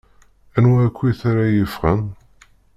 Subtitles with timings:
[0.57, 2.01] Anwa akkit ara yeffɣen?